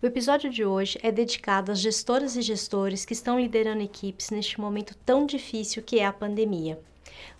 O 0.00 0.06
episódio 0.06 0.48
de 0.48 0.64
hoje 0.64 0.96
é 1.02 1.10
dedicado 1.10 1.72
às 1.72 1.80
gestoras 1.80 2.36
e 2.36 2.40
gestores 2.40 3.04
que 3.04 3.12
estão 3.12 3.40
liderando 3.40 3.82
equipes 3.82 4.30
neste 4.30 4.60
momento 4.60 4.96
tão 5.04 5.26
difícil 5.26 5.82
que 5.82 5.98
é 5.98 6.06
a 6.06 6.12
pandemia. 6.12 6.78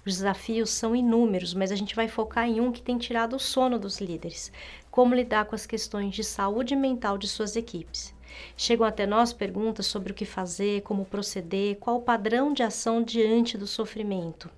Os 0.05 0.17
desafios 0.17 0.71
são 0.71 0.97
inúmeros, 0.97 1.55
mas 1.55 1.71
a 1.71 1.77
gente 1.77 1.95
vai 1.95 2.09
focar 2.09 2.49
em 2.49 2.61
um 2.61 2.73
que 2.73 2.83
tem 2.83 2.99
tirado 2.99 3.37
o 3.37 3.39
sono 3.39 3.79
dos 3.79 4.01
líderes: 4.01 4.51
como 4.91 5.15
lidar 5.15 5.45
com 5.45 5.55
as 5.55 5.67
questões 5.67 6.13
de 6.13 6.25
saúde 6.25 6.75
mental 6.75 7.17
de 7.17 7.29
suas 7.29 7.55
equipes. 7.55 8.13
Chegam 8.57 8.85
até 8.85 9.07
nós 9.07 9.33
perguntas 9.33 9.87
sobre 9.87 10.11
o 10.11 10.15
que 10.15 10.25
fazer, 10.25 10.83
como 10.83 11.05
proceder, 11.05 11.77
qual 11.77 11.99
o 11.99 12.03
padrão 12.03 12.53
de 12.53 12.65
ação 12.65 13.01
diante 13.01 13.57
do 13.57 13.69
sofrimento. 13.69 14.51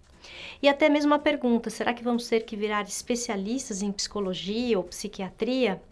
E 0.62 0.70
até 0.70 0.88
mesmo 0.88 1.12
a 1.12 1.18
pergunta: 1.18 1.68
será 1.68 1.92
que 1.92 2.02
vamos 2.02 2.26
ter 2.26 2.46
que 2.46 2.56
virar 2.56 2.84
especialistas 2.84 3.82
em 3.82 3.92
psicologia 3.92 4.78
ou 4.78 4.84
psiquiatria? 4.84 5.82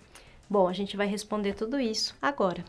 Bom, 0.51 0.67
a 0.67 0.73
gente 0.73 0.97
vai 0.97 1.07
responder 1.07 1.55
tudo 1.55 1.79
isso 1.79 2.15
agora. 2.23 2.65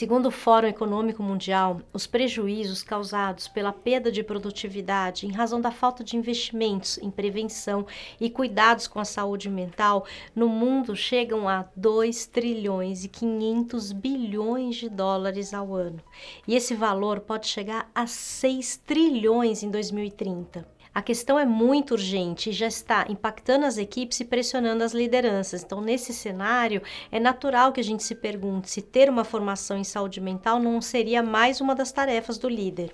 Segundo 0.00 0.28
o 0.28 0.30
Fórum 0.30 0.66
Econômico 0.66 1.22
Mundial, 1.22 1.82
os 1.92 2.06
prejuízos 2.06 2.82
causados 2.82 3.46
pela 3.48 3.70
perda 3.70 4.10
de 4.10 4.22
produtividade 4.22 5.26
em 5.26 5.30
razão 5.30 5.60
da 5.60 5.70
falta 5.70 6.02
de 6.02 6.16
investimentos 6.16 6.96
em 7.02 7.10
prevenção 7.10 7.86
e 8.18 8.30
cuidados 8.30 8.86
com 8.86 8.98
a 8.98 9.04
saúde 9.04 9.50
mental 9.50 10.06
no 10.34 10.48
mundo 10.48 10.96
chegam 10.96 11.46
a 11.46 11.66
2 11.76 12.24
trilhões 12.28 13.04
e 13.04 13.08
500 13.08 13.92
bilhões 13.92 14.76
de 14.76 14.88
dólares 14.88 15.52
ao 15.52 15.74
ano. 15.74 16.00
E 16.48 16.54
esse 16.54 16.74
valor 16.74 17.20
pode 17.20 17.46
chegar 17.46 17.90
a 17.94 18.06
6 18.06 18.78
trilhões 18.78 19.62
em 19.62 19.70
2030. 19.70 20.79
A 20.92 21.00
questão 21.00 21.38
é 21.38 21.46
muito 21.46 21.92
urgente 21.92 22.50
e 22.50 22.52
já 22.52 22.66
está 22.66 23.06
impactando 23.08 23.64
as 23.64 23.78
equipes 23.78 24.18
e 24.18 24.24
pressionando 24.24 24.82
as 24.82 24.92
lideranças. 24.92 25.62
Então, 25.62 25.80
nesse 25.80 26.12
cenário, 26.12 26.82
é 27.12 27.20
natural 27.20 27.72
que 27.72 27.80
a 27.80 27.84
gente 27.84 28.02
se 28.02 28.14
pergunte 28.14 28.68
se 28.68 28.82
ter 28.82 29.08
uma 29.08 29.22
formação 29.22 29.76
em 29.76 29.84
saúde 29.84 30.20
mental 30.20 30.58
não 30.58 30.80
seria 30.80 31.22
mais 31.22 31.60
uma 31.60 31.76
das 31.76 31.92
tarefas 31.92 32.38
do 32.38 32.48
líder. 32.48 32.92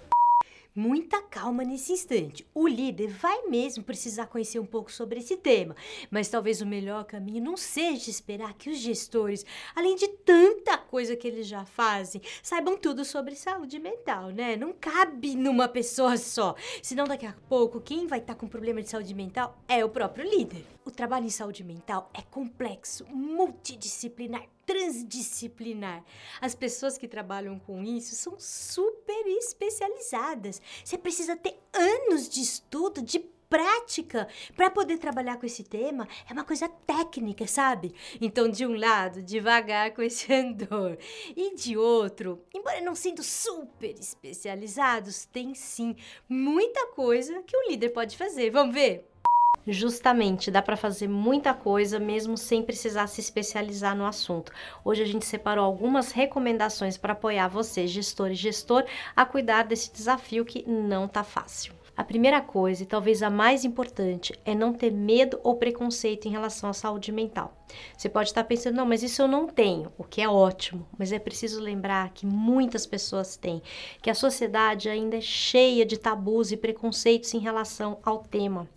Muita 0.77 1.23
calma 1.23 1.65
nesse 1.65 1.95
instante. 1.95 2.47
O 2.55 2.69
líder 2.69 3.09
vai 3.09 3.47
mesmo 3.47 3.83
precisar 3.83 4.27
conhecer 4.27 4.59
um 4.59 4.67
pouco 4.67 4.93
sobre 4.93 5.21
esse 5.21 5.35
tema, 5.35 5.75
mas 6.11 6.29
talvez 6.29 6.61
o 6.61 6.67
melhor 6.67 7.07
caminho 7.07 7.43
não 7.43 7.57
seja 7.57 8.11
esperar 8.11 8.53
que 8.53 8.69
os 8.69 8.77
gestores, 8.77 9.47
além 9.75 9.97
de 9.97 10.07
tanta 10.07 10.77
coisa 10.77 11.17
que 11.17 11.27
eles 11.27 11.47
já 11.47 11.65
fazem, 11.65 12.21
saibam 12.43 12.77
tudo 12.77 13.07
sobre 13.07 13.35
saúde 13.35 13.79
mental, 13.79 14.29
né? 14.29 14.55
Não 14.55 14.75
cabe 14.75 15.35
numa 15.35 15.67
pessoa 15.67 16.19
só. 16.19 16.55
Senão, 16.83 17.07
daqui 17.07 17.25
a 17.25 17.35
pouco, 17.49 17.81
quem 17.81 18.07
vai 18.07 18.19
estar 18.19 18.35
com 18.35 18.47
problema 18.47 18.83
de 18.83 18.91
saúde 18.91 19.15
mental 19.15 19.59
é 19.67 19.83
o 19.83 19.89
próprio 19.89 20.29
líder. 20.29 20.76
O 20.87 20.91
trabalho 20.93 21.27
em 21.27 21.31
saúde 21.31 21.65
mental 21.65 22.09
é 22.15 22.23
complexo, 22.23 23.05
multidisciplinar, 23.09 24.47
transdisciplinar. 24.65 26.05
As 26.41 26.55
pessoas 26.55 26.97
que 26.97 27.09
trabalham 27.09 27.59
com 27.59 27.83
isso 27.83 28.15
são 28.15 28.39
super 28.39 29.27
especializadas. 29.27 30.63
Você 30.85 30.97
precisa 30.97 31.35
ter 31.35 31.59
anos 31.75 32.29
de 32.29 32.41
estudo, 32.41 33.03
de 33.03 33.19
prática 33.49 34.29
para 34.57 34.71
poder 34.71 34.99
trabalhar 34.99 35.39
com 35.39 35.47
esse 35.47 35.65
tema 35.65 36.07
é 36.29 36.33
uma 36.33 36.45
coisa 36.45 36.69
técnica, 36.69 37.49
sabe? 37.49 37.93
Então, 38.21 38.49
de 38.49 38.65
um 38.65 38.77
lado, 38.79 39.23
devagar 39.23 39.93
com 39.93 40.03
esse 40.03 40.33
andor, 40.33 40.97
e 41.37 41.55
de 41.57 41.77
outro, 41.77 42.45
embora 42.55 42.81
não 42.81 42.95
sendo 42.95 43.25
super 43.25 43.95
especializados, 43.99 45.27
tem 45.27 45.53
sim 45.53 45.97
muita 46.29 46.87
coisa 46.89 47.43
que 47.43 47.57
o 47.57 47.69
líder 47.69 47.91
pode 47.91 48.17
fazer. 48.17 48.51
Vamos 48.51 48.75
ver? 48.75 49.09
Justamente, 49.69 50.49
dá 50.49 50.63
para 50.63 50.77
fazer 50.77 51.09
muita 51.09 51.53
coisa 51.53 51.99
mesmo 51.99 52.37
sem 52.37 52.63
precisar 52.63 53.09
se 53.09 53.21
especializar 53.21 53.97
no 53.97 54.07
assunto. 54.07 54.53
Hoje 54.85 55.03
a 55.03 55.07
gente 55.07 55.27
separou 55.27 55.65
algumas 55.65 56.13
recomendações 56.13 56.97
para 56.97 57.15
apoiar 57.15 57.49
você, 57.49 57.85
gestor 57.85 58.31
e 58.31 58.37
gestor, 58.37 58.85
a 59.17 59.25
cuidar 59.25 59.65
desse 59.65 59.93
desafio 59.93 60.45
que 60.45 60.65
não 60.71 61.09
tá 61.09 61.25
fácil. 61.25 61.75
A 61.97 62.05
primeira 62.05 62.41
coisa, 62.41 62.85
e 62.85 62.87
talvez 62.87 63.25
a 63.25 63.31
mais 63.31 63.65
importante, 63.65 64.39
é 64.45 64.55
não 64.55 64.73
ter 64.73 64.93
medo 64.93 65.41
ou 65.43 65.57
preconceito 65.57 66.27
em 66.27 66.31
relação 66.31 66.71
à 66.71 66.73
saúde 66.73 67.11
mental. 67.11 67.57
Você 67.97 68.09
pode 68.09 68.29
estar 68.29 68.45
pensando, 68.45 68.77
não, 68.77 68.87
mas 68.87 69.03
isso 69.03 69.21
eu 69.21 69.27
não 69.27 69.49
tenho, 69.49 69.91
o 69.99 70.05
que 70.05 70.21
é 70.21 70.29
ótimo, 70.29 70.87
mas 70.97 71.11
é 71.11 71.19
preciso 71.19 71.61
lembrar 71.61 72.11
que 72.11 72.27
muitas 72.27 72.87
pessoas 72.87 73.37
têm, 73.37 73.61
que 74.01 74.11
a 74.11 74.15
sociedade 74.15 74.89
ainda 74.89 75.17
é 75.17 75.21
cheia 75.23 75.85
de 75.85 75.99
tabus 75.99 76.53
e 76.53 76.57
preconceitos 76.57 77.35
em 77.35 77.39
relação 77.39 77.99
ao 78.05 78.19
tema. 78.19 78.69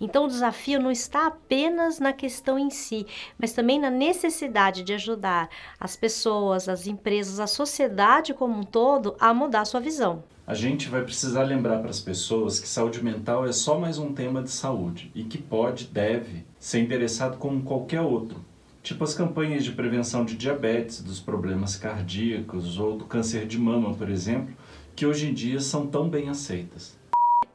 Então, 0.00 0.24
o 0.24 0.28
desafio 0.28 0.80
não 0.80 0.90
está 0.90 1.26
apenas 1.26 1.98
na 1.98 2.12
questão 2.12 2.58
em 2.58 2.70
si, 2.70 3.06
mas 3.38 3.52
também 3.52 3.78
na 3.78 3.90
necessidade 3.90 4.82
de 4.82 4.92
ajudar 4.94 5.48
as 5.78 5.96
pessoas, 5.96 6.68
as 6.68 6.86
empresas, 6.86 7.40
a 7.40 7.46
sociedade 7.46 8.34
como 8.34 8.58
um 8.58 8.62
todo 8.62 9.14
a 9.18 9.32
mudar 9.32 9.64
sua 9.64 9.80
visão. 9.80 10.24
A 10.46 10.54
gente 10.54 10.88
vai 10.88 11.02
precisar 11.02 11.44
lembrar 11.44 11.78
para 11.78 11.90
as 11.90 12.00
pessoas 12.00 12.58
que 12.58 12.66
saúde 12.66 13.04
mental 13.04 13.46
é 13.46 13.52
só 13.52 13.78
mais 13.78 13.98
um 13.98 14.12
tema 14.12 14.42
de 14.42 14.50
saúde 14.50 15.10
e 15.14 15.22
que 15.22 15.38
pode, 15.38 15.84
deve 15.84 16.44
ser 16.58 16.80
endereçado 16.80 17.36
como 17.36 17.62
qualquer 17.62 18.00
outro. 18.00 18.44
Tipo 18.82 19.04
as 19.04 19.14
campanhas 19.14 19.62
de 19.62 19.72
prevenção 19.72 20.24
de 20.24 20.34
diabetes, 20.34 21.02
dos 21.02 21.20
problemas 21.20 21.76
cardíacos 21.76 22.78
ou 22.78 22.96
do 22.96 23.04
câncer 23.04 23.46
de 23.46 23.58
mama, 23.58 23.94
por 23.94 24.08
exemplo, 24.08 24.52
que 24.96 25.06
hoje 25.06 25.28
em 25.28 25.34
dia 25.34 25.60
são 25.60 25.86
tão 25.86 26.08
bem 26.08 26.28
aceitas. 26.28 26.98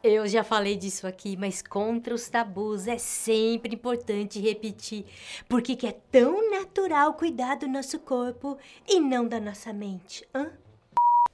Eu 0.08 0.28
já 0.28 0.44
falei 0.44 0.76
disso 0.76 1.08
aqui, 1.08 1.36
mas 1.36 1.64
contra 1.64 2.14
os 2.14 2.30
tabus 2.30 2.88
é 2.88 2.96
sempre 2.96 3.74
importante 3.74 4.40
repetir, 4.40 5.04
porque 5.50 5.76
que 5.76 5.88
é 5.88 5.94
tão 6.12 6.52
natural 6.52 7.16
cuidar 7.16 7.56
do 7.56 7.68
nosso 7.68 7.98
corpo 7.98 8.56
e 8.88 9.00
não 9.00 9.28
da 9.28 9.40
nossa 9.40 9.74
mente, 9.74 10.24
hã? 10.32 10.52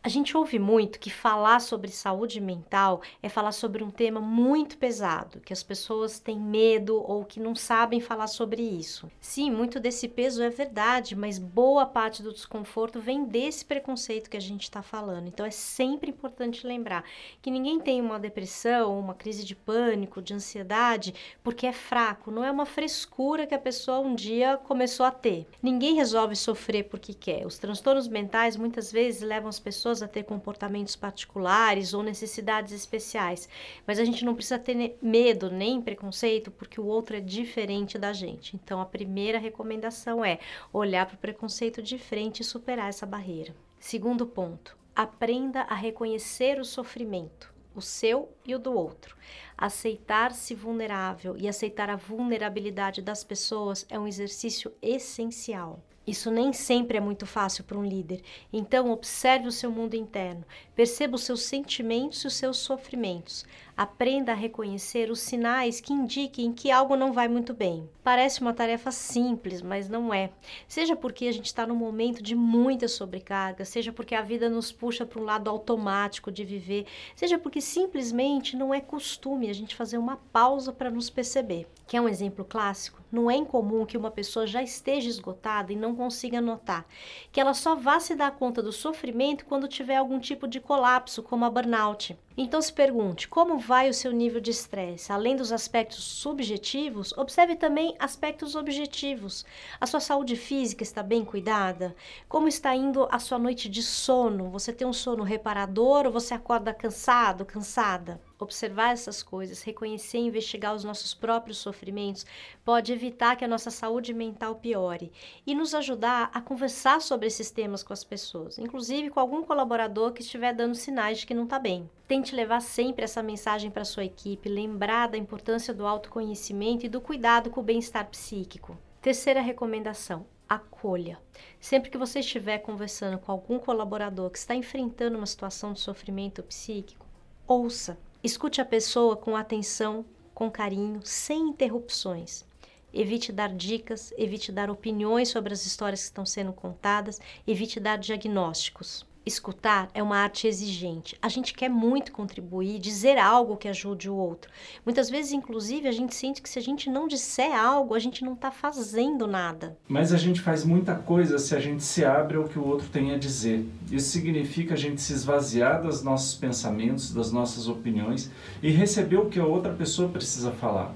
A 0.03 0.09
gente 0.09 0.35
ouve 0.35 0.57
muito 0.57 0.99
que 0.99 1.11
falar 1.11 1.59
sobre 1.59 1.91
saúde 1.91 2.41
mental 2.41 3.03
é 3.21 3.29
falar 3.29 3.51
sobre 3.51 3.83
um 3.83 3.91
tema 3.91 4.19
muito 4.19 4.75
pesado, 4.75 5.39
que 5.41 5.53
as 5.53 5.61
pessoas 5.61 6.17
têm 6.17 6.39
medo 6.39 6.95
ou 6.95 7.23
que 7.23 7.39
não 7.39 7.53
sabem 7.53 8.01
falar 8.01 8.25
sobre 8.25 8.63
isso. 8.63 9.11
Sim, 9.21 9.51
muito 9.51 9.79
desse 9.79 10.07
peso 10.07 10.41
é 10.41 10.49
verdade, 10.49 11.15
mas 11.15 11.37
boa 11.37 11.85
parte 11.85 12.23
do 12.23 12.33
desconforto 12.33 12.99
vem 12.99 13.25
desse 13.25 13.63
preconceito 13.63 14.27
que 14.27 14.37
a 14.37 14.41
gente 14.41 14.63
está 14.63 14.81
falando. 14.81 15.27
Então 15.27 15.45
é 15.45 15.51
sempre 15.51 16.09
importante 16.09 16.65
lembrar 16.65 17.03
que 17.39 17.51
ninguém 17.51 17.79
tem 17.79 18.01
uma 18.01 18.19
depressão, 18.19 18.99
uma 18.99 19.13
crise 19.13 19.45
de 19.45 19.55
pânico, 19.55 20.19
de 20.19 20.33
ansiedade, 20.33 21.13
porque 21.43 21.67
é 21.67 21.73
fraco, 21.73 22.31
não 22.31 22.43
é 22.43 22.49
uma 22.49 22.65
frescura 22.65 23.45
que 23.45 23.53
a 23.53 23.59
pessoa 23.59 23.99
um 23.99 24.15
dia 24.15 24.57
começou 24.63 25.05
a 25.05 25.11
ter. 25.11 25.45
Ninguém 25.61 25.93
resolve 25.93 26.35
sofrer 26.35 26.85
porque 26.85 27.13
quer. 27.13 27.45
Os 27.45 27.59
transtornos 27.59 28.07
mentais 28.07 28.57
muitas 28.57 28.91
vezes 28.91 29.21
levam 29.21 29.47
as 29.47 29.59
pessoas 29.59 29.90
pessoas 29.91 30.01
a 30.01 30.07
ter 30.07 30.23
comportamentos 30.23 30.95
particulares 30.95 31.93
ou 31.93 32.01
necessidades 32.01 32.71
especiais, 32.71 33.49
mas 33.85 33.99
a 33.99 34.05
gente 34.05 34.23
não 34.23 34.33
precisa 34.33 34.57
ter 34.57 34.97
medo 35.01 35.51
nem 35.51 35.81
preconceito 35.81 36.49
porque 36.49 36.79
o 36.79 36.85
outro 36.85 37.17
é 37.17 37.19
diferente 37.19 37.97
da 37.97 38.13
gente. 38.13 38.55
Então 38.55 38.79
a 38.79 38.85
primeira 38.85 39.37
recomendação 39.37 40.23
é 40.23 40.39
olhar 40.71 41.05
para 41.05 41.15
o 41.15 41.19
preconceito 41.19 41.81
de 41.81 41.97
frente 41.97 42.39
e 42.39 42.45
superar 42.45 42.89
essa 42.89 43.05
barreira. 43.05 43.53
Segundo 43.79 44.25
ponto, 44.25 44.77
aprenda 44.95 45.61
a 45.61 45.75
reconhecer 45.75 46.59
o 46.59 46.65
sofrimento 46.65 47.51
o 47.73 47.81
seu 47.81 48.29
e 48.45 48.53
o 48.53 48.59
do 48.59 48.73
outro. 48.73 49.15
Aceitar-se 49.57 50.53
vulnerável 50.53 51.37
e 51.37 51.47
aceitar 51.47 51.89
a 51.89 51.95
vulnerabilidade 51.95 53.01
das 53.01 53.23
pessoas 53.23 53.85
é 53.89 53.97
um 53.97 54.05
exercício 54.05 54.73
essencial. 54.81 55.81
Isso 56.11 56.29
nem 56.29 56.51
sempre 56.51 56.97
é 56.97 56.99
muito 56.99 57.25
fácil 57.25 57.63
para 57.63 57.77
um 57.77 57.85
líder. 57.85 58.21
Então, 58.51 58.91
observe 58.91 59.47
o 59.47 59.51
seu 59.51 59.71
mundo 59.71 59.95
interno, 59.95 60.43
perceba 60.75 61.15
os 61.15 61.23
seus 61.23 61.43
sentimentos 61.43 62.21
e 62.25 62.27
os 62.27 62.33
seus 62.33 62.57
sofrimentos. 62.57 63.45
Aprenda 63.81 64.33
a 64.33 64.35
reconhecer 64.35 65.09
os 65.09 65.21
sinais 65.21 65.81
que 65.81 65.91
indiquem 65.91 66.53
que 66.53 66.69
algo 66.69 66.95
não 66.95 67.11
vai 67.11 67.27
muito 67.27 67.51
bem. 67.51 67.89
Parece 68.03 68.39
uma 68.39 68.53
tarefa 68.53 68.91
simples, 68.91 69.59
mas 69.59 69.89
não 69.89 70.13
é. 70.13 70.29
Seja 70.67 70.95
porque 70.95 71.25
a 71.25 71.31
gente 71.31 71.47
está 71.47 71.65
num 71.65 71.73
momento 71.73 72.21
de 72.21 72.35
muita 72.35 72.87
sobrecarga, 72.87 73.65
seja 73.65 73.91
porque 73.91 74.13
a 74.13 74.21
vida 74.21 74.47
nos 74.47 74.71
puxa 74.71 75.03
para 75.03 75.19
um 75.19 75.23
lado 75.23 75.49
automático 75.49 76.31
de 76.31 76.45
viver, 76.45 76.85
seja 77.15 77.39
porque 77.39 77.59
simplesmente 77.59 78.55
não 78.55 78.71
é 78.71 78.79
costume 78.79 79.49
a 79.49 79.53
gente 79.53 79.75
fazer 79.75 79.97
uma 79.97 80.17
pausa 80.31 80.71
para 80.71 80.91
nos 80.91 81.09
perceber. 81.09 81.67
Que 81.87 81.97
é 81.97 82.01
um 82.01 82.07
exemplo 82.07 82.45
clássico? 82.45 83.01
Não 83.11 83.31
é 83.31 83.35
incomum 83.35 83.85
que 83.85 83.97
uma 83.97 84.11
pessoa 84.11 84.45
já 84.45 84.61
esteja 84.61 85.09
esgotada 85.09 85.73
e 85.73 85.75
não 85.75 85.95
consiga 85.95 86.39
notar, 86.39 86.85
que 87.31 87.41
ela 87.41 87.55
só 87.55 87.75
vá 87.75 87.99
se 87.99 88.13
dar 88.15 88.31
conta 88.31 88.61
do 88.61 88.71
sofrimento 88.71 89.43
quando 89.45 89.67
tiver 89.67 89.95
algum 89.95 90.19
tipo 90.19 90.47
de 90.47 90.59
colapso, 90.59 91.23
como 91.23 91.45
a 91.45 91.49
burnout. 91.49 92.15
Então 92.37 92.61
se 92.61 92.71
pergunte 92.71 93.27
como 93.27 93.57
vai 93.57 93.89
o 93.89 93.93
seu 93.93 94.11
nível 94.11 94.39
de 94.39 94.51
estresse. 94.51 95.11
Além 95.11 95.35
dos 95.35 95.51
aspectos 95.51 96.03
subjetivos, 96.03 97.11
observe 97.17 97.55
também 97.55 97.95
aspectos 97.99 98.55
objetivos. 98.55 99.45
A 99.79 99.85
sua 99.85 99.99
saúde 99.99 100.35
física 100.35 100.81
está 100.81 101.03
bem 101.03 101.25
cuidada? 101.25 101.93
Como 102.29 102.47
está 102.47 102.73
indo 102.75 103.07
a 103.11 103.19
sua 103.19 103.37
noite 103.37 103.67
de 103.67 103.83
sono? 103.83 104.49
Você 104.49 104.71
tem 104.71 104.87
um 104.87 104.93
sono 104.93 105.23
reparador 105.23 106.05
ou 106.05 106.11
você 106.11 106.33
acorda 106.33 106.73
cansado, 106.73 107.45
cansada? 107.45 108.21
Observar 108.43 108.93
essas 108.93 109.21
coisas, 109.23 109.61
reconhecer 109.61 110.17
e 110.17 110.27
investigar 110.27 110.75
os 110.75 110.83
nossos 110.83 111.13
próprios 111.13 111.57
sofrimentos, 111.57 112.25
pode 112.63 112.91
evitar 112.91 113.35
que 113.35 113.45
a 113.45 113.47
nossa 113.47 113.71
saúde 113.71 114.13
mental 114.13 114.55
piore 114.55 115.11
e 115.45 115.55
nos 115.55 115.73
ajudar 115.73 116.29
a 116.33 116.41
conversar 116.41 117.01
sobre 117.01 117.27
esses 117.27 117.51
temas 117.51 117.83
com 117.83 117.93
as 117.93 118.03
pessoas, 118.03 118.57
inclusive 118.57 119.09
com 119.09 119.19
algum 119.19 119.43
colaborador 119.43 120.11
que 120.11 120.21
estiver 120.21 120.53
dando 120.53 120.75
sinais 120.75 121.19
de 121.19 121.27
que 121.27 121.33
não 121.33 121.43
está 121.43 121.59
bem. 121.59 121.89
Tente 122.07 122.35
levar 122.35 122.61
sempre 122.61 123.03
essa 123.03 123.23
mensagem 123.23 123.71
para 123.71 123.85
sua 123.85 124.03
equipe, 124.03 124.49
lembrar 124.49 125.07
da 125.07 125.17
importância 125.17 125.73
do 125.73 125.87
autoconhecimento 125.87 126.85
e 126.85 126.89
do 126.89 126.99
cuidado 126.99 127.49
com 127.49 127.61
o 127.61 127.63
bem-estar 127.63 128.07
psíquico. 128.09 128.77
Terceira 129.01 129.41
recomendação: 129.41 130.25
acolha. 130.47 131.17
Sempre 131.59 131.89
que 131.89 131.97
você 131.97 132.19
estiver 132.19 132.59
conversando 132.59 133.17
com 133.17 133.31
algum 133.31 133.57
colaborador 133.57 134.29
que 134.29 134.37
está 134.37 134.53
enfrentando 134.53 135.17
uma 135.17 135.25
situação 135.25 135.71
de 135.71 135.79
sofrimento 135.79 136.43
psíquico, 136.43 137.05
ouça. 137.47 137.97
Escute 138.23 138.61
a 138.61 138.65
pessoa 138.65 139.17
com 139.17 139.35
atenção, 139.35 140.05
com 140.31 140.51
carinho, 140.51 141.01
sem 141.03 141.49
interrupções. 141.49 142.45
Evite 142.93 143.31
dar 143.31 143.49
dicas, 143.49 144.13
evite 144.15 144.51
dar 144.51 144.69
opiniões 144.69 145.29
sobre 145.29 145.53
as 145.53 145.65
histórias 145.65 146.01
que 146.01 146.05
estão 146.05 146.25
sendo 146.25 146.53
contadas, 146.53 147.19
evite 147.47 147.79
dar 147.79 147.97
diagnósticos. 147.97 149.03
Escutar 149.23 149.87
é 149.93 150.01
uma 150.01 150.17
arte 150.17 150.47
exigente. 150.47 151.15
A 151.21 151.29
gente 151.29 151.53
quer 151.53 151.69
muito 151.69 152.11
contribuir, 152.11 152.79
dizer 152.79 153.19
algo 153.19 153.55
que 153.55 153.67
ajude 153.67 154.09
o 154.09 154.15
outro. 154.15 154.49
Muitas 154.83 155.11
vezes, 155.11 155.31
inclusive, 155.31 155.87
a 155.87 155.91
gente 155.91 156.15
sente 156.15 156.41
que 156.41 156.49
se 156.49 156.57
a 156.57 156.61
gente 156.61 156.89
não 156.89 157.07
disser 157.07 157.55
algo, 157.55 157.93
a 157.93 157.99
gente 157.99 158.25
não 158.25 158.33
está 158.33 158.49
fazendo 158.49 159.27
nada. 159.27 159.77
Mas 159.87 160.11
a 160.11 160.17
gente 160.17 160.41
faz 160.41 160.65
muita 160.65 160.95
coisa 160.95 161.37
se 161.37 161.55
a 161.55 161.59
gente 161.59 161.83
se 161.83 162.03
abre 162.03 162.35
ao 162.35 162.45
que 162.45 162.57
o 162.57 162.65
outro 162.65 162.87
tem 162.89 163.13
a 163.13 163.17
dizer. 163.17 163.63
Isso 163.91 164.09
significa 164.09 164.73
a 164.73 164.77
gente 164.77 164.99
se 164.99 165.13
esvaziar 165.13 165.83
dos 165.83 166.01
nossos 166.01 166.33
pensamentos, 166.33 167.13
das 167.13 167.31
nossas 167.31 167.67
opiniões 167.67 168.31
e 168.63 168.71
receber 168.71 169.17
o 169.17 169.29
que 169.29 169.39
a 169.39 169.45
outra 169.45 169.71
pessoa 169.71 170.09
precisa 170.09 170.51
falar. 170.51 170.95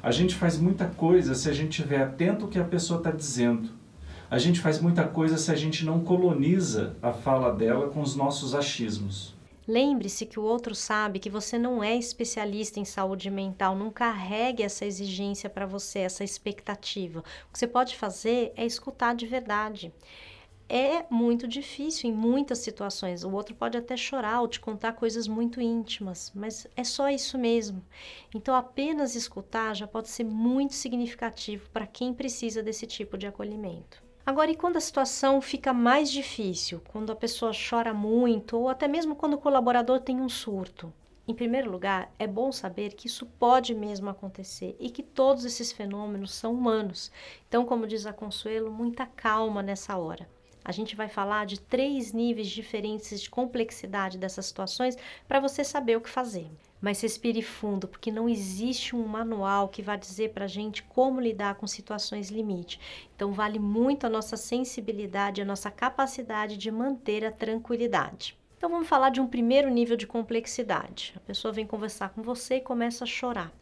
A 0.00 0.12
gente 0.12 0.36
faz 0.36 0.56
muita 0.56 0.86
coisa 0.86 1.34
se 1.34 1.50
a 1.50 1.52
gente 1.52 1.80
estiver 1.80 2.00
atento 2.00 2.44
ao 2.44 2.50
que 2.50 2.60
a 2.60 2.64
pessoa 2.64 2.98
está 2.98 3.10
dizendo 3.10 3.70
a 4.28 4.38
gente 4.38 4.60
faz 4.60 4.80
muita 4.80 5.06
coisa 5.06 5.38
se 5.38 5.50
a 5.50 5.54
gente 5.54 5.84
não 5.84 6.00
coloniza 6.00 6.96
a 7.00 7.12
fala 7.12 7.52
dela 7.52 7.88
com 7.88 8.00
os 8.00 8.16
nossos 8.16 8.54
achismos. 8.54 9.34
Lembre-se 9.68 10.26
que 10.26 10.38
o 10.38 10.44
outro 10.44 10.76
sabe 10.76 11.18
que 11.18 11.28
você 11.28 11.58
não 11.58 11.82
é 11.82 11.96
especialista 11.96 12.78
em 12.78 12.84
saúde 12.84 13.28
mental, 13.30 13.74
não 13.74 13.90
carregue 13.90 14.62
essa 14.62 14.84
exigência 14.84 15.50
para 15.50 15.66
você, 15.66 16.00
essa 16.00 16.22
expectativa. 16.22 17.20
O 17.48 17.52
que 17.52 17.58
você 17.58 17.66
pode 17.66 17.96
fazer 17.96 18.52
é 18.56 18.64
escutar 18.64 19.14
de 19.14 19.26
verdade. 19.26 19.92
É 20.68 21.04
muito 21.10 21.46
difícil 21.46 22.10
em 22.10 22.12
muitas 22.12 22.58
situações. 22.58 23.22
O 23.22 23.32
outro 23.32 23.54
pode 23.54 23.76
até 23.76 23.96
chorar 23.96 24.40
ou 24.40 24.48
te 24.48 24.60
contar 24.60 24.92
coisas 24.92 25.28
muito 25.28 25.60
íntimas, 25.60 26.32
mas 26.34 26.66
é 26.76 26.82
só 26.82 27.08
isso 27.08 27.36
mesmo. 27.38 27.84
Então, 28.34 28.54
apenas 28.54 29.14
escutar 29.14 29.74
já 29.74 29.86
pode 29.86 30.08
ser 30.08 30.24
muito 30.24 30.74
significativo 30.74 31.68
para 31.70 31.86
quem 31.86 32.12
precisa 32.12 32.62
desse 32.62 32.86
tipo 32.86 33.16
de 33.16 33.26
acolhimento. 33.28 34.05
Agora, 34.26 34.50
e 34.50 34.56
quando 34.56 34.76
a 34.76 34.80
situação 34.80 35.40
fica 35.40 35.72
mais 35.72 36.10
difícil? 36.10 36.82
Quando 36.88 37.12
a 37.12 37.16
pessoa 37.16 37.52
chora 37.52 37.94
muito 37.94 38.58
ou 38.58 38.68
até 38.68 38.88
mesmo 38.88 39.14
quando 39.14 39.34
o 39.34 39.38
colaborador 39.38 40.00
tem 40.00 40.20
um 40.20 40.28
surto? 40.28 40.92
Em 41.28 41.32
primeiro 41.32 41.70
lugar, 41.70 42.12
é 42.18 42.26
bom 42.26 42.50
saber 42.50 42.94
que 42.94 43.06
isso 43.06 43.24
pode 43.24 43.72
mesmo 43.72 44.10
acontecer 44.10 44.76
e 44.80 44.90
que 44.90 45.00
todos 45.00 45.44
esses 45.44 45.70
fenômenos 45.70 46.34
são 46.34 46.52
humanos. 46.52 47.12
Então, 47.48 47.64
como 47.64 47.86
diz 47.86 48.04
a 48.04 48.12
Consuelo, 48.12 48.68
muita 48.68 49.06
calma 49.06 49.62
nessa 49.62 49.96
hora. 49.96 50.28
A 50.64 50.72
gente 50.72 50.96
vai 50.96 51.08
falar 51.08 51.46
de 51.46 51.60
três 51.60 52.12
níveis 52.12 52.48
diferentes 52.48 53.22
de 53.22 53.30
complexidade 53.30 54.18
dessas 54.18 54.46
situações 54.46 54.98
para 55.28 55.38
você 55.38 55.62
saber 55.62 55.96
o 55.96 56.00
que 56.00 56.10
fazer. 56.10 56.50
Mas 56.80 57.00
respire 57.00 57.42
fundo, 57.42 57.88
porque 57.88 58.10
não 58.10 58.28
existe 58.28 58.94
um 58.94 59.06
manual 59.06 59.68
que 59.68 59.82
vá 59.82 59.96
dizer 59.96 60.32
para 60.32 60.44
a 60.44 60.48
gente 60.48 60.82
como 60.82 61.20
lidar 61.20 61.54
com 61.54 61.66
situações 61.66 62.30
limite. 62.30 62.78
Então, 63.14 63.32
vale 63.32 63.58
muito 63.58 64.06
a 64.06 64.10
nossa 64.10 64.36
sensibilidade, 64.36 65.40
a 65.40 65.44
nossa 65.44 65.70
capacidade 65.70 66.56
de 66.56 66.70
manter 66.70 67.24
a 67.24 67.32
tranquilidade. 67.32 68.38
Então, 68.56 68.70
vamos 68.70 68.88
falar 68.88 69.10
de 69.10 69.20
um 69.20 69.26
primeiro 69.26 69.70
nível 69.70 69.96
de 69.96 70.06
complexidade. 70.06 71.14
A 71.16 71.20
pessoa 71.20 71.52
vem 71.52 71.66
conversar 71.66 72.10
com 72.10 72.22
você 72.22 72.56
e 72.56 72.60
começa 72.60 73.04
a 73.04 73.06
chorar. 73.06 73.52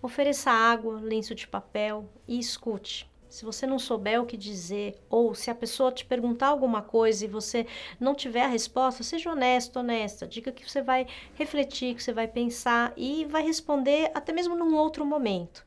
Ofereça 0.00 0.50
água, 0.50 1.00
lenço 1.00 1.34
de 1.34 1.46
papel 1.46 2.08
e 2.26 2.38
escute. 2.38 3.10
Se 3.28 3.44
você 3.44 3.66
não 3.66 3.78
souber 3.78 4.20
o 4.20 4.26
que 4.26 4.36
dizer, 4.36 4.98
ou 5.10 5.34
se 5.34 5.50
a 5.50 5.54
pessoa 5.54 5.92
te 5.92 6.04
perguntar 6.04 6.48
alguma 6.48 6.80
coisa 6.80 7.24
e 7.24 7.28
você 7.28 7.66
não 8.00 8.14
tiver 8.14 8.42
a 8.42 8.48
resposta, 8.48 9.02
seja 9.02 9.30
honesto, 9.30 9.78
honesta. 9.78 10.26
Diga 10.26 10.50
que 10.50 10.68
você 10.68 10.80
vai 10.80 11.06
refletir, 11.34 11.94
que 11.94 12.02
você 12.02 12.12
vai 12.12 12.26
pensar 12.26 12.92
e 12.96 13.24
vai 13.26 13.42
responder 13.42 14.10
até 14.14 14.32
mesmo 14.32 14.56
num 14.56 14.74
outro 14.74 15.04
momento. 15.04 15.64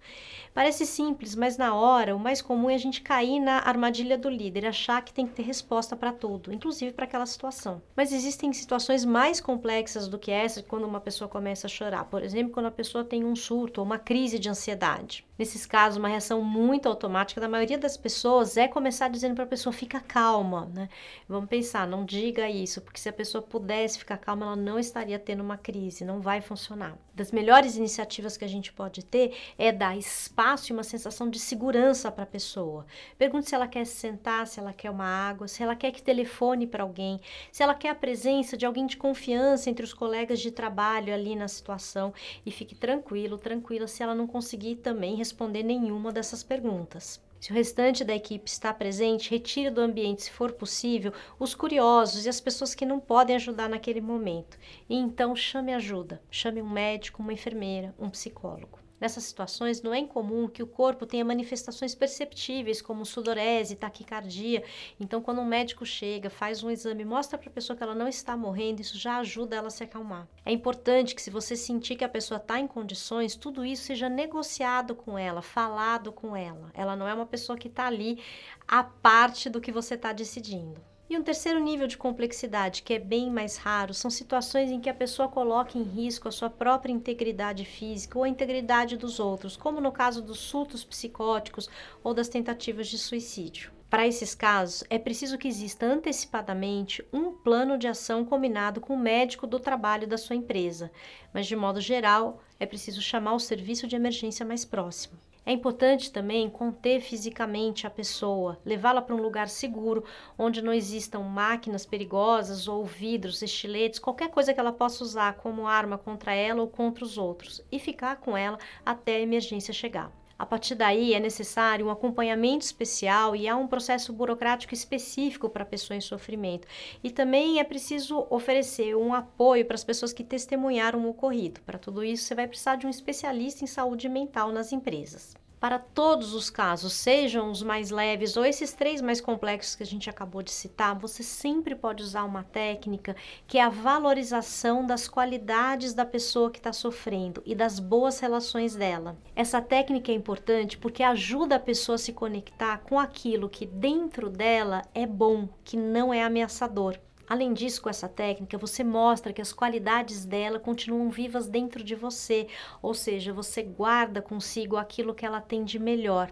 Parece 0.54 0.86
simples, 0.86 1.34
mas 1.34 1.58
na 1.58 1.74
hora 1.74 2.14
o 2.14 2.20
mais 2.20 2.42
comum 2.42 2.70
é 2.70 2.76
a 2.76 2.78
gente 2.78 3.02
cair 3.02 3.40
na 3.40 3.60
armadilha 3.60 4.18
do 4.18 4.30
líder, 4.30 4.66
achar 4.66 5.02
que 5.02 5.14
tem 5.14 5.26
que 5.26 5.34
ter 5.34 5.44
resposta 5.44 5.96
para 5.96 6.12
tudo, 6.12 6.54
inclusive 6.54 6.92
para 6.92 7.06
aquela 7.06 7.26
situação. 7.26 7.82
Mas 7.96 8.12
existem 8.12 8.52
situações 8.52 9.06
mais 9.06 9.40
complexas 9.40 10.10
do 10.10 10.20
que 10.20 10.30
essa 10.30 10.62
quando 10.62 10.84
uma 10.84 11.00
pessoa 11.00 11.30
começa 11.30 11.68
a 11.68 11.70
chorar. 11.70 12.04
Por 12.06 12.22
exemplo, 12.22 12.52
quando 12.52 12.66
a 12.66 12.72
pessoa 12.72 13.06
tem 13.06 13.24
um 13.24 13.36
surto 13.36 13.80
ou 13.80 13.86
uma 13.86 13.98
crise 13.98 14.38
de 14.38 14.50
ansiedade. 14.50 15.26
Nesses 15.42 15.66
casos, 15.66 15.98
uma 15.98 16.08
reação 16.08 16.44
muito 16.44 16.88
automática 16.88 17.42
da 17.42 17.50
maioria 17.50 17.76
das 17.76 17.98
pessoas 17.98 18.58
é 18.58 18.68
começar 18.68 19.08
dizendo 19.08 19.34
para 19.34 19.44
a 19.44 19.48
pessoa 19.48 19.74
fica 19.74 20.00
calma, 20.00 20.70
né? 20.72 20.88
Vamos 21.28 21.50
pensar, 21.50 21.88
não 21.88 22.06
diga 22.06 22.48
isso, 22.48 22.80
porque 22.80 23.00
se 23.00 23.10
a 23.10 23.14
pessoa 23.14 23.42
pudesse 23.42 23.98
ficar 23.98 24.18
calma, 24.18 24.46
ela 24.46 24.56
não 24.56 24.78
estaria 24.78 25.18
tendo 25.18 25.42
uma 25.42 25.58
crise, 25.58 26.06
não 26.06 26.22
vai 26.22 26.42
funcionar. 26.42 26.96
Das 27.16 27.32
melhores 27.32 27.76
iniciativas 27.76 28.38
que 28.38 28.46
a 28.46 28.48
gente 28.48 28.72
pode 28.72 29.04
ter 29.04 29.36
é 29.58 29.72
dar 29.72 29.98
espaço 29.98 30.72
e 30.72 30.74
uma 30.74 30.84
sensação 30.84 31.28
de 31.28 31.40
segurança 31.40 32.12
para 32.12 32.24
a 32.24 32.28
pessoa. 32.28 32.86
Pergunte 33.18 33.50
se 33.50 33.56
ela 33.56 33.68
quer 33.68 33.86
se 33.86 33.96
sentar, 33.96 34.46
se 34.46 34.60
ela 34.60 34.72
quer 34.72 34.92
uma 34.92 35.06
água, 35.06 35.48
se 35.48 35.64
ela 35.64 35.76
quer 35.76 35.92
que 35.92 36.04
telefone 36.04 36.68
para 36.68 36.84
alguém, 36.84 37.20
se 37.52 37.64
ela 37.64 37.74
quer 37.74 37.90
a 37.90 37.96
presença 37.96 38.56
de 38.56 38.66
alguém 38.68 38.86
de 38.86 38.96
confiança 38.96 39.72
entre 39.72 39.84
os 39.84 39.94
colegas 39.94 40.40
de 40.40 40.52
trabalho 40.52 41.12
ali 41.12 41.36
na 41.36 41.48
situação 41.48 42.14
e 42.46 42.52
fique 42.52 42.76
tranquilo, 42.76 43.40
tranquila 43.40 43.88
se 43.88 44.04
ela 44.04 44.14
não 44.14 44.28
conseguir 44.28 44.76
também 44.76 45.16
responder 45.32 45.64
nenhuma 45.64 46.12
dessas 46.12 46.44
perguntas. 46.44 47.22
Se 47.40 47.52
o 47.52 47.56
restante 47.56 48.04
da 48.04 48.14
equipe 48.14 48.50
está 48.50 48.74
presente, 48.74 49.32
retire 49.32 49.70
do 49.70 49.80
ambiente, 49.80 50.24
se 50.24 50.30
for 50.30 50.52
possível, 50.52 51.14
os 51.40 51.56
curiosos 51.56 52.26
e 52.26 52.30
as 52.30 52.42
pessoas 52.42 52.76
que 52.76 52.86
não 52.86 53.00
podem 53.00 53.38
ajudar 53.38 53.70
naquele 53.70 54.02
momento. 54.02 54.60
E 54.90 54.96
então 54.96 55.34
chame 55.34 55.74
ajuda. 55.74 56.22
Chame 56.30 56.62
um 56.62 56.70
médico, 56.70 57.22
uma 57.22 57.34
enfermeira, 57.34 57.96
um 57.98 58.10
psicólogo. 58.10 58.81
Nessas 59.02 59.24
situações, 59.24 59.82
não 59.82 59.96
é 59.96 59.98
incomum 59.98 60.48
que 60.48 60.62
o 60.62 60.68
corpo 60.68 61.08
tenha 61.08 61.26
manifestações 61.26 61.96
perceptíveis, 61.96 62.84
como 62.84 63.04
sudorese, 63.04 63.76
taquicardia. 63.76 64.64
Então, 65.00 65.20
quando 65.20 65.42
um 65.42 65.46
médico 65.46 65.84
chega, 65.84 66.30
faz 66.30 66.62
um 66.62 66.70
exame, 66.70 67.04
mostra 67.04 67.36
para 67.36 67.50
a 67.50 67.52
pessoa 67.52 67.76
que 67.76 67.82
ela 67.82 67.96
não 67.96 68.08
está 68.08 68.38
morrendo, 68.38 68.80
isso 68.80 69.00
já 69.00 69.18
ajuda 69.18 69.56
ela 69.56 69.70
a 69.70 69.72
se 69.72 69.84
acalmar. 69.84 70.28
É 70.46 70.52
importante 70.52 71.16
que, 71.16 71.22
se 71.22 71.32
você 71.32 71.56
sentir 71.56 71.96
que 71.96 72.06
a 72.06 72.10
pessoa 72.10 72.38
está 72.38 72.60
em 72.60 72.68
condições, 72.68 73.36
tudo 73.36 73.66
isso 73.66 73.86
seja 73.86 74.08
negociado 74.08 74.94
com 74.94 75.18
ela, 75.18 75.42
falado 75.42 76.12
com 76.12 76.36
ela. 76.36 76.70
Ela 76.76 76.96
não 76.96 77.08
é 77.08 77.14
uma 77.16 77.26
pessoa 77.26 77.58
que 77.58 77.70
está 77.70 77.88
ali 77.88 78.22
a 78.68 78.84
parte 78.84 79.50
do 79.50 79.60
que 79.60 79.72
você 79.72 79.96
está 79.96 80.14
decidindo. 80.14 80.91
E 81.12 81.18
um 81.18 81.24
terceiro 81.24 81.60
nível 81.60 81.88
de 81.88 81.98
complexidade, 81.98 82.84
que 82.84 82.94
é 82.94 82.98
bem 82.98 83.30
mais 83.30 83.58
raro, 83.58 83.94
são 83.94 84.10
situações 84.10 84.72
em 84.72 84.80
que 84.80 84.90
a 84.90 84.94
pessoa 84.94 85.28
coloca 85.28 85.78
em 85.78 85.84
risco 85.84 86.30
a 86.30 86.32
sua 86.32 86.50
própria 86.50 86.94
integridade 86.94 87.66
física 87.66 88.18
ou 88.18 88.24
a 88.24 88.30
integridade 88.30 88.96
dos 88.96 89.20
outros, 89.20 89.58
como 89.58 89.82
no 89.82 89.92
caso 89.92 90.22
dos 90.22 90.40
surtos 90.40 90.86
psicóticos 90.86 91.70
ou 92.02 92.14
das 92.14 92.30
tentativas 92.30 92.88
de 92.88 92.98
suicídio. 92.98 93.74
Para 93.90 94.08
esses 94.08 94.34
casos, 94.34 94.86
é 94.90 94.98
preciso 94.98 95.38
que 95.38 95.50
exista 95.50 95.86
antecipadamente 95.86 97.06
um 97.12 97.34
plano 97.34 97.78
de 97.78 97.90
ação 97.90 98.24
combinado 98.24 98.80
com 98.80 98.94
o 98.94 98.98
médico 98.98 99.46
do 99.46 99.60
trabalho 99.60 100.08
da 100.08 100.18
sua 100.18 100.38
empresa, 100.38 100.90
mas 101.34 101.46
de 101.46 101.58
modo 101.58 101.82
geral, 101.82 102.42
é 102.58 102.66
preciso 102.66 103.02
chamar 103.02 103.34
o 103.34 103.40
serviço 103.40 103.86
de 103.86 103.98
emergência 103.98 104.46
mais 104.46 104.64
próximo. 104.64 105.20
É 105.44 105.52
importante 105.52 106.12
também 106.12 106.48
conter 106.48 107.02
fisicamente 107.02 107.88
a 107.88 107.90
pessoa, 107.90 108.60
levá-la 108.64 109.02
para 109.02 109.16
um 109.16 109.22
lugar 109.22 109.50
seguro, 109.50 110.06
onde 110.38 110.62
não 110.62 110.72
existam 110.72 111.22
máquinas 111.22 111.84
perigosas 111.84 112.68
ou 112.68 112.86
vidros, 112.86 113.42
estiletes, 113.42 113.98
qualquer 113.98 114.30
coisa 114.30 114.54
que 114.54 114.60
ela 114.60 114.72
possa 114.72 115.04
usar 115.04 115.34
como 115.38 115.66
arma 115.66 115.98
contra 115.98 116.36
ela 116.36 116.62
ou 116.62 116.68
contra 116.68 117.04
os 117.04 117.18
outros, 117.18 117.60
e 117.72 117.80
ficar 117.80 118.18
com 118.18 118.38
ela 118.38 118.60
até 118.86 119.16
a 119.16 119.22
emergência 119.22 119.74
chegar. 119.74 120.21
A 120.42 120.46
partir 120.48 120.74
daí 120.74 121.14
é 121.14 121.20
necessário 121.20 121.86
um 121.86 121.92
acompanhamento 121.92 122.66
especial 122.66 123.36
e 123.36 123.48
há 123.48 123.56
um 123.56 123.68
processo 123.68 124.12
burocrático 124.12 124.74
específico 124.74 125.48
para 125.48 125.62
a 125.62 125.68
pessoa 125.68 125.96
em 125.96 126.02
sofrimento. 126.02 126.68
E 127.04 127.12
também 127.12 127.60
é 127.60 127.64
preciso 127.64 128.26
oferecer 128.28 128.98
um 128.98 129.14
apoio 129.14 129.64
para 129.68 129.76
as 129.76 129.84
pessoas 129.84 130.12
que 130.12 130.24
testemunharam 130.24 131.06
o 131.06 131.10
ocorrido. 131.10 131.62
Para 131.62 131.78
tudo 131.78 132.04
isso, 132.04 132.24
você 132.24 132.34
vai 132.34 132.48
precisar 132.48 132.76
de 132.76 132.88
um 132.88 132.90
especialista 132.90 133.64
em 133.64 133.68
saúde 133.68 134.10
mental 134.10 134.52
nas 134.52 134.72
empresas. 134.72 135.40
Para 135.62 135.78
todos 135.78 136.34
os 136.34 136.50
casos, 136.50 136.92
sejam 136.92 137.52
os 137.52 137.62
mais 137.62 137.92
leves 137.92 138.36
ou 138.36 138.44
esses 138.44 138.74
três 138.74 139.00
mais 139.00 139.22
complexos 139.22 139.76
que 139.76 139.84
a 139.84 139.86
gente 139.86 140.10
acabou 140.10 140.42
de 140.42 140.50
citar, 140.50 140.98
você 140.98 141.22
sempre 141.22 141.76
pode 141.76 142.02
usar 142.02 142.24
uma 142.24 142.44
técnica 142.44 143.16
que 143.46 143.60
é 143.60 143.62
a 143.62 143.70
valorização 143.70 144.84
das 144.84 145.08
qualidades 145.08 145.94
da 145.94 146.04
pessoa 146.04 146.50
que 146.50 146.58
está 146.58 146.74
sofrendo 146.74 147.44
e 147.46 147.54
das 147.54 147.80
boas 147.80 148.20
relações 148.20 148.76
dela. 148.76 149.16
Essa 149.36 149.62
técnica 149.62 150.12
é 150.12 150.16
importante 150.16 150.80
porque 150.80 151.04
ajuda 151.04 151.58
a 151.58 151.60
pessoa 151.60 151.94
a 151.94 152.00
se 152.00 152.12
conectar 152.12 152.80
com 152.80 153.00
aquilo 153.00 153.48
que 153.48 153.68
dentro 153.68 154.32
dela 154.32 154.82
é 154.96 155.06
bom, 155.06 155.48
que 155.64 155.78
não 155.78 156.12
é 156.12 156.24
ameaçador. 156.24 156.98
Além 157.32 157.54
disso, 157.54 157.82
com 157.82 157.90
essa 157.90 158.10
técnica, 158.10 158.58
você 158.58 158.84
mostra 158.84 159.32
que 159.32 159.42
as 159.42 159.54
qualidades 159.54 160.26
dela 160.26 160.60
continuam 160.60 161.10
vivas 161.10 161.48
dentro 161.48 161.82
de 161.82 161.96
você, 161.96 162.46
ou 162.82 162.94
seja, 162.94 163.32
você 163.32 163.64
guarda 163.64 164.22
consigo 164.22 164.76
aquilo 164.76 165.16
que 165.16 165.26
ela 165.26 165.40
tem 165.40 165.64
de 165.64 165.80
melhor. 165.80 166.30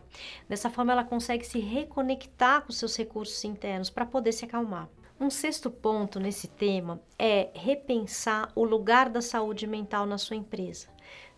Dessa 0.49 0.69
forma, 0.69 0.91
ela 0.91 1.05
consegue 1.05 1.47
se 1.47 1.57
reconectar 1.57 2.65
com 2.65 2.73
seus 2.73 2.97
recursos 2.97 3.41
internos 3.45 3.89
para 3.89 4.05
poder 4.05 4.33
se 4.33 4.43
acalmar. 4.43 4.89
Um 5.17 5.29
sexto 5.29 5.71
ponto 5.71 6.19
nesse 6.19 6.49
tema 6.49 7.01
é 7.17 7.49
repensar 7.53 8.51
o 8.53 8.65
lugar 8.65 9.07
da 9.07 9.21
saúde 9.21 9.65
mental 9.65 10.05
na 10.05 10.17
sua 10.17 10.35
empresa. 10.35 10.89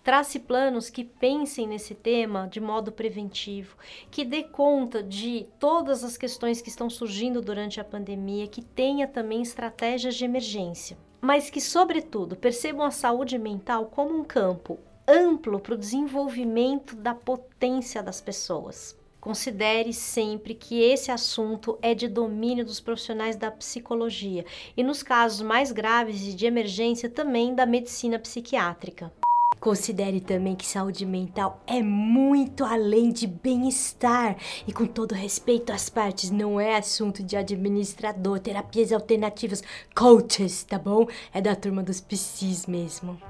Trace 0.03 0.39
planos 0.39 0.89
que 0.89 1.03
pensem 1.03 1.67
nesse 1.67 1.93
tema 1.93 2.47
de 2.47 2.59
modo 2.59 2.91
preventivo, 2.91 3.77
que 4.09 4.25
dê 4.25 4.41
conta 4.41 5.03
de 5.03 5.45
todas 5.59 6.03
as 6.03 6.17
questões 6.17 6.59
que 6.59 6.69
estão 6.69 6.89
surgindo 6.89 7.39
durante 7.39 7.79
a 7.79 7.83
pandemia, 7.83 8.47
que 8.47 8.63
tenha 8.63 9.07
também 9.07 9.43
estratégias 9.43 10.15
de 10.15 10.25
emergência, 10.25 10.97
mas 11.21 11.51
que, 11.51 11.61
sobretudo, 11.61 12.35
percebam 12.35 12.83
a 12.83 12.89
saúde 12.89 13.37
mental 13.37 13.85
como 13.85 14.17
um 14.17 14.23
campo 14.23 14.79
amplo 15.07 15.59
para 15.59 15.75
o 15.75 15.77
desenvolvimento 15.77 16.95
da 16.95 17.13
potência 17.13 18.01
das 18.01 18.19
pessoas. 18.19 18.99
Considere 19.19 19.93
sempre 19.93 20.55
que 20.55 20.81
esse 20.81 21.11
assunto 21.11 21.77
é 21.79 21.93
de 21.93 22.07
domínio 22.07 22.65
dos 22.65 22.79
profissionais 22.79 23.35
da 23.35 23.51
psicologia 23.51 24.45
e, 24.75 24.81
nos 24.81 25.03
casos 25.03 25.43
mais 25.43 25.71
graves 25.71 26.27
e 26.27 26.33
de 26.33 26.47
emergência, 26.47 27.07
também 27.07 27.53
da 27.53 27.67
medicina 27.67 28.17
psiquiátrica. 28.17 29.13
Considere 29.61 30.19
também 30.19 30.55
que 30.55 30.65
saúde 30.65 31.05
mental 31.05 31.61
é 31.67 31.83
muito 31.83 32.65
além 32.65 33.11
de 33.11 33.27
bem-estar 33.27 34.35
e 34.65 34.73
com 34.73 34.87
todo 34.87 35.13
respeito 35.13 35.71
às 35.71 35.87
partes, 35.87 36.31
não 36.31 36.59
é 36.59 36.75
assunto 36.75 37.21
de 37.21 37.37
administrador, 37.37 38.39
terapias 38.39 38.91
alternativas, 38.91 39.61
coaches, 39.95 40.63
tá 40.63 40.79
bom? 40.79 41.05
É 41.31 41.39
da 41.39 41.55
turma 41.55 41.83
dos 41.83 42.01
psis 42.01 42.65
mesmo. 42.65 43.21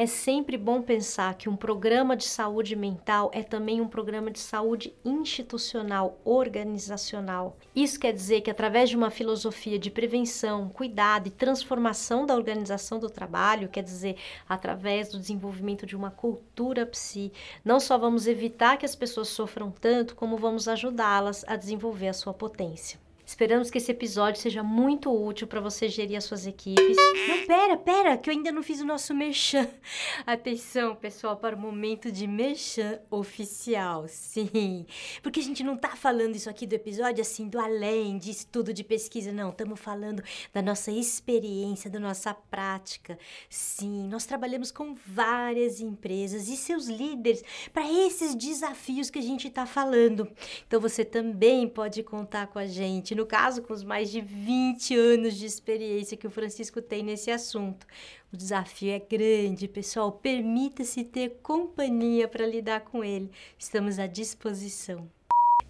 É 0.00 0.06
sempre 0.06 0.56
bom 0.56 0.80
pensar 0.80 1.34
que 1.34 1.48
um 1.48 1.56
programa 1.56 2.16
de 2.16 2.22
saúde 2.22 2.76
mental 2.76 3.32
é 3.34 3.42
também 3.42 3.80
um 3.80 3.88
programa 3.88 4.30
de 4.30 4.38
saúde 4.38 4.94
institucional, 5.04 6.20
organizacional. 6.24 7.56
Isso 7.74 7.98
quer 7.98 8.12
dizer 8.12 8.42
que, 8.42 8.50
através 8.50 8.88
de 8.88 8.96
uma 8.96 9.10
filosofia 9.10 9.76
de 9.76 9.90
prevenção, 9.90 10.68
cuidado 10.68 11.26
e 11.26 11.32
transformação 11.32 12.24
da 12.24 12.36
organização 12.36 13.00
do 13.00 13.10
trabalho, 13.10 13.68
quer 13.68 13.82
dizer, 13.82 14.14
através 14.48 15.08
do 15.08 15.18
desenvolvimento 15.18 15.84
de 15.84 15.96
uma 15.96 16.12
cultura 16.12 16.86
psi, 16.86 17.32
não 17.64 17.80
só 17.80 17.98
vamos 17.98 18.28
evitar 18.28 18.76
que 18.76 18.86
as 18.86 18.94
pessoas 18.94 19.26
sofram 19.26 19.68
tanto, 19.68 20.14
como 20.14 20.36
vamos 20.36 20.68
ajudá-las 20.68 21.44
a 21.48 21.56
desenvolver 21.56 22.06
a 22.06 22.12
sua 22.12 22.32
potência. 22.32 23.00
Esperamos 23.28 23.70
que 23.70 23.76
esse 23.76 23.92
episódio 23.92 24.40
seja 24.40 24.62
muito 24.62 25.12
útil 25.12 25.46
para 25.46 25.60
você 25.60 25.86
gerir 25.86 26.16
as 26.16 26.24
suas 26.24 26.46
equipes. 26.46 26.96
Não, 26.96 27.46
pera, 27.46 27.76
pera, 27.76 28.16
que 28.16 28.30
eu 28.30 28.34
ainda 28.34 28.50
não 28.50 28.62
fiz 28.62 28.80
o 28.80 28.86
nosso 28.86 29.14
merchan. 29.14 29.68
Atenção, 30.24 30.96
pessoal, 30.96 31.36
para 31.36 31.54
o 31.54 31.58
momento 31.58 32.10
de 32.10 32.26
merchan 32.26 32.98
oficial. 33.10 34.06
Sim, 34.08 34.86
porque 35.22 35.40
a 35.40 35.42
gente 35.42 35.62
não 35.62 35.76
tá 35.76 35.90
falando 35.90 36.36
isso 36.36 36.48
aqui 36.48 36.66
do 36.66 36.72
episódio 36.72 37.20
assim 37.20 37.50
do 37.50 37.60
além 37.60 38.16
de 38.16 38.30
estudo 38.30 38.72
de 38.72 38.82
pesquisa, 38.82 39.30
não. 39.30 39.50
Estamos 39.50 39.78
falando 39.78 40.22
da 40.50 40.62
nossa 40.62 40.90
experiência, 40.90 41.90
da 41.90 42.00
nossa 42.00 42.32
prática. 42.32 43.18
Sim, 43.50 44.08
nós 44.08 44.24
trabalhamos 44.24 44.70
com 44.70 44.94
várias 45.06 45.82
empresas 45.82 46.48
e 46.48 46.56
seus 46.56 46.86
líderes 46.86 47.44
para 47.74 47.92
esses 47.92 48.34
desafios 48.34 49.10
que 49.10 49.18
a 49.18 49.22
gente 49.22 49.48
está 49.48 49.66
falando. 49.66 50.26
Então 50.66 50.80
você 50.80 51.04
também 51.04 51.68
pode 51.68 52.02
contar 52.02 52.46
com 52.46 52.58
a 52.58 52.66
gente 52.66 53.17
no 53.18 53.26
caso, 53.26 53.62
com 53.62 53.72
os 53.72 53.82
mais 53.82 54.10
de 54.10 54.20
20 54.20 54.96
anos 54.96 55.34
de 55.34 55.44
experiência 55.44 56.16
que 56.16 56.26
o 56.26 56.30
Francisco 56.30 56.80
tem 56.80 57.02
nesse 57.02 57.32
assunto. 57.32 57.84
O 58.32 58.36
desafio 58.36 58.92
é 58.92 58.98
grande, 59.00 59.66
pessoal. 59.66 60.12
Permita-se 60.12 61.02
ter 61.02 61.40
companhia 61.42 62.28
para 62.28 62.46
lidar 62.46 62.82
com 62.82 63.02
ele. 63.02 63.28
Estamos 63.58 63.98
à 63.98 64.06
disposição. 64.06 65.10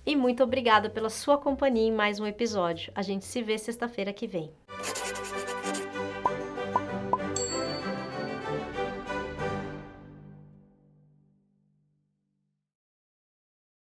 E 0.04 0.14
muito 0.14 0.42
obrigada 0.42 0.90
pela 0.90 1.08
sua 1.08 1.38
companhia 1.38 1.88
em 1.88 1.92
mais 1.92 2.20
um 2.20 2.26
episódio. 2.26 2.92
A 2.94 3.00
gente 3.00 3.24
se 3.24 3.42
vê 3.42 3.56
sexta-feira 3.56 4.12
que 4.12 4.26
vem. 4.26 4.50